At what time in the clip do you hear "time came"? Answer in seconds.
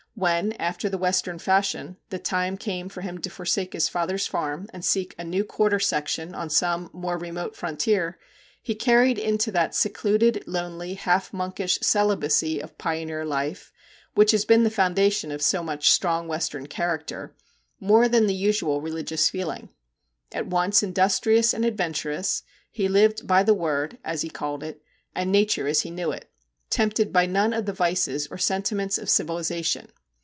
2.19-2.89